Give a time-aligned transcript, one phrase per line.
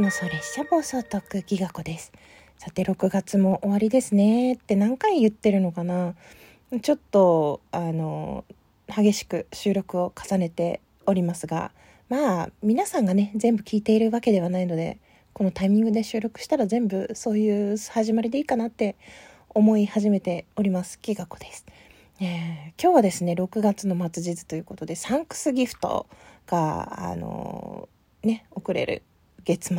[0.00, 2.12] のそ列車暴走特技学です。
[2.58, 6.14] さて、6月も終わりですねって何回言ってるのかな
[6.82, 8.44] ちょっと、あの、
[8.88, 11.72] 激しく収録を重ねておりますが、
[12.10, 14.98] まあ、皆さんがね、全部聞いているわけではないので、
[15.32, 18.96] このタイミングで収録したら全部そういう始まりでいいかなって
[19.48, 21.00] 思い始めております。
[21.00, 21.64] きがこです。
[22.20, 26.06] えー、今日はですね、6月の末日ということで、サンクスギフト
[26.46, 27.88] が、あの
[28.22, 29.02] ね、送れる
[29.46, 29.76] 月末。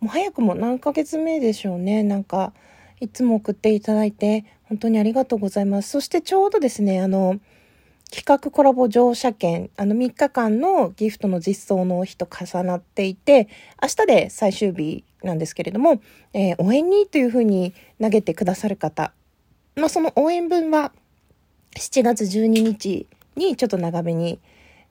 [0.00, 2.04] もう早くも何ヶ月目でしょうね。
[2.04, 2.52] なんか
[3.00, 5.90] いつも送っていただいて本当にありがとうございます。
[5.90, 7.40] そしてちょうどですねあの
[8.10, 13.48] 企画コラボ乗車券あの3日間のギフトの実装の日と重なっていて
[13.82, 16.00] 明日で最終日なんですけれども、
[16.32, 19.12] えー、応援にというふうに投げてくださる方、
[19.74, 20.92] まあ、その応援分は
[21.76, 24.38] 7月12日にちょっと長めに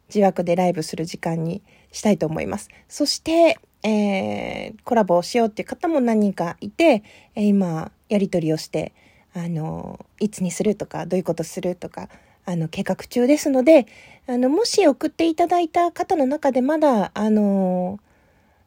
[0.09, 2.69] 自枠でライブする時間にしたいと思います。
[2.89, 7.03] そして、えー、コラボをしようっていう方も何人かいて、
[7.35, 8.93] えー、今、やり取りをして、
[9.33, 12.09] あの、いつにするとか、どういうことするとか、
[12.45, 13.87] あの、計画中ですので、
[14.27, 17.99] あの、もし送っていただいた方の中でまだ、あの、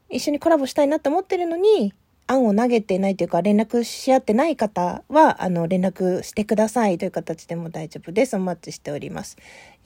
[0.09, 1.95] 一緒にコラボしたいなと思ってるのに、
[2.29, 8.37] 案を投げてないというか、連絡し合ってない方は、あの、連絡してくださいという形でも大丈夫です。
[8.37, 9.37] お待ちしております。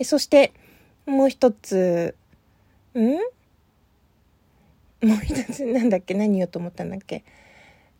[0.02, 0.52] そして、
[1.06, 2.14] もう一つ、
[2.94, 3.18] ん？
[5.02, 7.24] もう一つなんだっけ何言おうと思ったんだっけ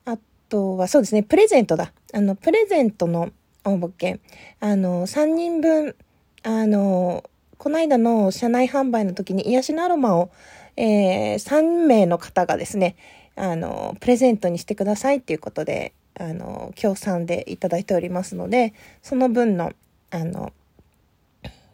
[0.04, 1.92] あとはそうですね、プレゼントだ。
[2.12, 3.30] あの、プレゼントの
[3.64, 4.20] 応募券。
[4.60, 5.94] あの、3人分、
[6.42, 7.24] あの、
[7.58, 10.30] この間の社内販売の時に癒しのアロマを、
[10.76, 12.96] えー、3名の方がですね、
[13.36, 19.72] あの、プレゼントにしてくださいっていうことで、あの、協賛でいただいておりますので、その分の、
[20.10, 20.52] あの、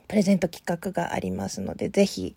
[0.08, 2.36] プレゼント企画がありますので、ぜひ、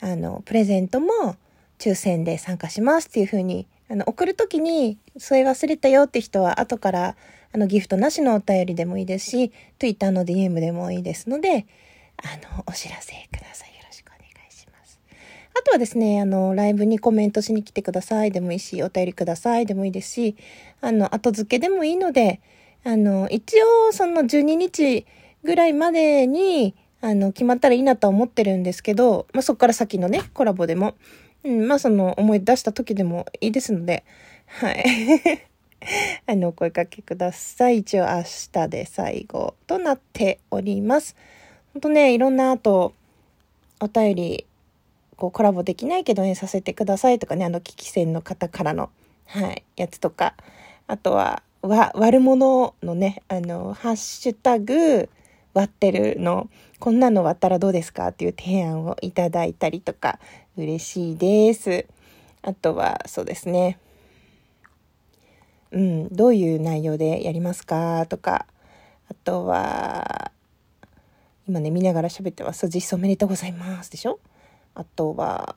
[0.00, 1.36] あの、プレゼントも、
[1.78, 7.16] 抽選で参加しますっていう風に、あの、送るときに、添え忘れたよって人は、後から、
[7.52, 11.66] あの、ギフトなしのお便りでもいいですし、Twitter の DM でもいいですので、
[12.18, 13.68] あの、お知らせください。
[13.70, 15.00] よろしくお願いします。
[15.58, 20.36] あとはですね、あの、ライブにコメントしに来てくださいでもいいし、お便りくださいでもいいですし、
[20.80, 22.40] あの、後付けでもいいので、
[22.84, 25.06] あの、一応、その12日
[25.44, 30.94] ぐらいまでに、あの、決まったらいいなと思ってるんですけど、まあ、そこから先のね、コラボでも、
[31.44, 34.04] うん、まあその思い出した時でもいいですので、
[34.46, 34.84] はい。
[36.26, 37.78] あの、お声かけください。
[37.78, 38.22] 一応明
[38.52, 41.14] 日で最後となっております。
[41.72, 42.94] ほんとね、いろんな後、
[43.80, 44.46] お便り、
[45.16, 48.90] こうコラボできないけどね、させてくださいとかね、あの、危機戦の方からの、
[49.26, 50.34] はい、やつとか、
[50.86, 55.08] あとは、わ、悪者のね、あの、ハッシュタグ、
[55.54, 56.48] 割ってるの、
[56.78, 58.08] こんなの割ったらどうですか？
[58.08, 60.20] っていう提案をいただいたりとか、
[60.62, 61.86] 嬉しいです。
[62.42, 63.78] あとは、そうですね。
[65.70, 68.06] うん、どういう内容でやりますか？
[68.06, 68.46] とか、
[69.10, 70.32] あとは、
[71.48, 72.68] 今ね、見ながら喋ってます。
[72.68, 73.90] 実装おめでとうございます。
[73.90, 74.20] でしょ？
[74.74, 75.56] あとは、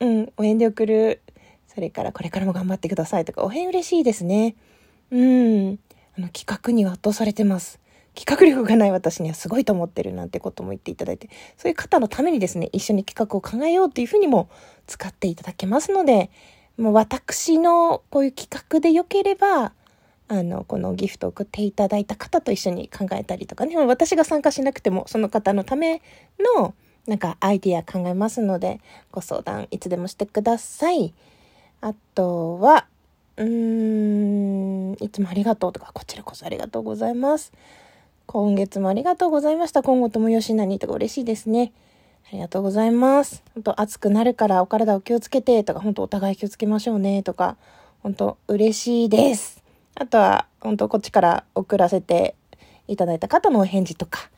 [0.00, 1.20] うん、応援で送る。
[1.68, 4.54] それから、これからも頑張ってくださいとか、応援嬉しいですね。
[5.10, 5.78] うん。
[6.16, 7.80] あの、企画には圧倒されてます。
[8.14, 14.48] 企画力がない私にはすごいと思ってるなんてことも言っていただいて、そういう方のためにですね、一緒に企画を考えようっていうふうにも
[14.86, 16.30] 使っていただけますので、
[16.76, 19.72] もう私のこういう企画で良ければ、
[20.26, 26.00] あの、このギフトを送っていただいた方と一緒に考えたりとかね、私が参加しなくても、その方のため
[26.56, 26.74] の、
[27.06, 28.80] なんかアイディア考えますので、
[29.12, 31.12] ご相談いつでもしてください。
[31.82, 32.86] あとは、
[33.36, 37.52] うーん、いつもありがとうとか、こちらこそありがとうございます。
[38.26, 39.82] 今月もありがとうございました。
[39.82, 41.72] 今後ともよしなにとか嬉しいですね。
[42.26, 43.42] ありがとうございます。
[43.54, 47.56] 本当暑くなるからお体を気をつけてとか、本当お互い気をつけましょうねとか、
[48.02, 49.62] 本当嬉しいです。
[49.94, 52.34] あとは、本当こっちから送らせて
[52.88, 54.30] いただいた方のお返事とか、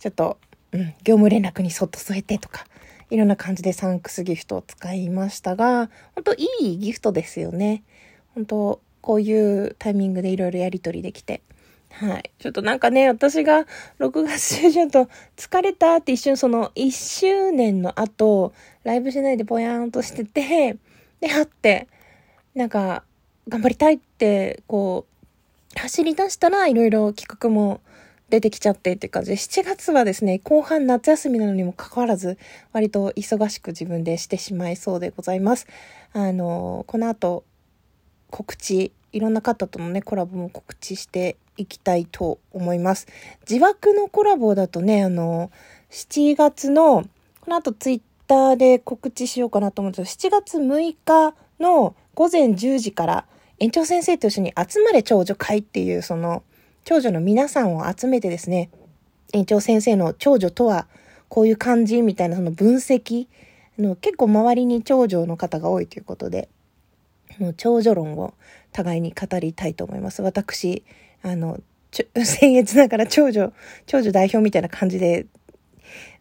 [0.00, 0.38] ちょっと、
[0.72, 2.66] うん、業務連絡にそっと添えてとか、
[3.10, 7.82] いろんな感じでサンクスギフトを使いましたが、本当いいギフトですよね。
[8.34, 11.42] 本当こういうタイミングでいろいろやり取りできて。
[11.90, 12.30] はい。
[12.38, 13.66] ちょっとなんかね、私が
[13.98, 18.52] 6月中ちょっと疲れたって一瞬その1周年の後、
[18.84, 20.76] ライブしないでぼやーんとしてて、
[21.20, 21.88] で、はって、
[22.54, 23.04] なんか、
[23.48, 25.06] 頑張りたいって、こ
[25.76, 27.80] う、走り出したらいろいろ企画も
[28.30, 32.38] 出てきちゃってっていう感じで、7月はですね、後半夏休みなのにもかかわらず、
[32.72, 35.66] 割と忙しく自分でしてしまいそうでございます。
[36.12, 37.44] あの、この後、
[38.30, 43.06] 告知、いろんな方とのね、コラボも告知していきたいと思います。
[43.48, 45.50] 自枠のコラボだとね、あの、
[45.90, 47.04] 7月の、
[47.40, 53.26] この後ツイッターで告知しようかなと思うんですけど、7月6日の午前10時から
[53.58, 56.42] 園長先生と一緒に集まれ長女会っていうその
[56.84, 58.70] 長女の皆さんを集めてですね、
[59.32, 60.86] 園長先生の長女とは
[61.28, 63.26] こういう感じみたいなその分析
[63.78, 66.48] の結構周りに長女の方が多いということで、
[67.38, 68.34] もう長女論を
[68.72, 70.22] 互いに語りたいと思います。
[70.22, 70.82] 私、
[71.22, 71.58] あの、
[71.92, 73.52] 僭越ながら長女、
[73.86, 75.26] 長女代表みたいな感じで、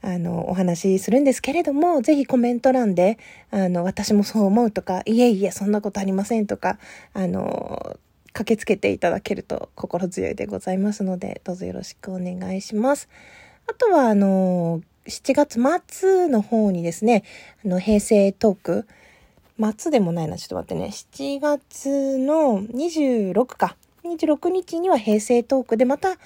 [0.02, 3.18] あの、お話しするんですけれども、ぜひコメント欄で、
[3.52, 6.80] あの、私もそう思うとか、いえいえ、そんなことありませんとか、
[7.14, 7.98] あの、
[8.34, 13.10] 駆けつけていただけると心強いでございますので、どうぞよろしくお願いします。
[13.68, 17.24] あとは、あの、7月末の方にですね、
[17.66, 18.88] あの、平成トーク、
[19.78, 26.18] 末でもないな、ちょっと待ってね、7月の26か、26日には平成トークでまた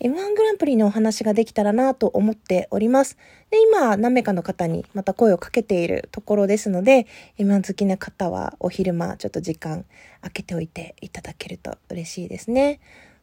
[0.00, 3.16] M1 グランプリのお話ができたらなと思っております。
[3.50, 7.06] で、今、何名かの方にまた声をかけているところですので、
[7.38, 9.84] M1 好きな方はお昼間ちょっと時間
[10.20, 12.80] 空けておいていただけると嬉しいですね。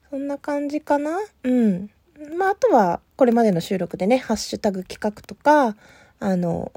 [0.09, 1.19] そんな感じかな？
[1.43, 1.89] うん。
[2.37, 5.75] まあ、あとは、これまでの収録でね、ハッシュタグ企画とか、
[6.19, 6.71] あの、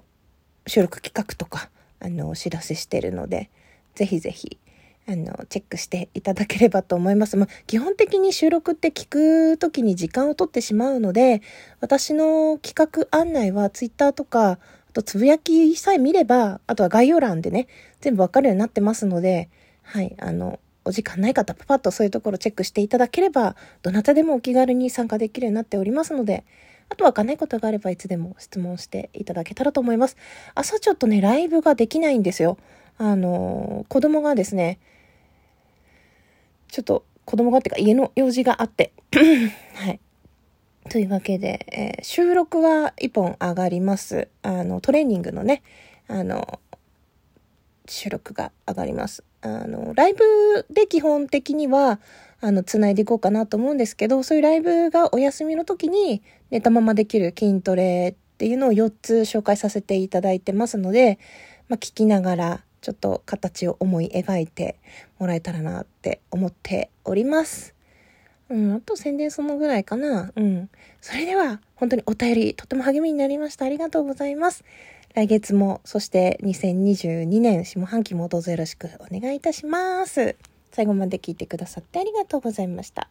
[0.66, 3.50] 収録企画とか、あの、お知らせしてるので、
[3.94, 4.58] ぜひぜひ、
[5.06, 7.36] あの、チェックしていただければと思います。
[7.36, 11.42] まあ、基本的に収録って聞くときに時間を取ってしまうので、
[11.80, 14.58] 私の企画案内は Twitter とか、あ
[14.94, 17.66] とつぶやきさえ見れば、あとは概要欄でね、
[18.00, 19.50] 全部わかるようになってますので、
[19.82, 26.44] はい、あの、お時間ない方、パパッとそういうところチェックしていただければ、どなたでもお気軽に参加できるようになっておりますので、
[26.90, 30.16] あとわかんないことがあればいつでも質問していただけたらと思います。
[30.54, 32.58] 朝ちょっとね、ライブができないんですよ。
[32.98, 34.78] あの、子供がですね、
[36.68, 38.92] ちょっと子供がっていうか家の用事があって、
[39.74, 40.00] はい。
[40.90, 44.28] というわけで、えー、収録は1本上がります。
[44.42, 45.62] あの、トレーニングのね、
[46.08, 46.60] あの、
[47.86, 49.24] 収録が上がります。
[49.40, 52.00] あの、ライブで基本的には、
[52.40, 61.18] あの、繋いでいこうかなと思うんですけど、そういうライブがお休みの時に寝たままできる筋トレっていうのを4つ紹介させていただいてますので、
[61.68, 64.76] まあ、聞きながら、ちょっと形を思い描いて
[65.18, 67.74] もらえたらなって思っております。
[68.50, 70.30] うん、あと宣伝そのぐらいかな。
[70.36, 70.68] うん。
[71.00, 73.64] それでは、本当にお便り、とても励みになりました。
[73.64, 74.64] ありがとうございます。
[75.14, 80.36] 来月も、そして2022年下半期もどうぞよろしくお願いいたします。
[80.70, 83.08] 最後まで聞いてくださってありがとうございました。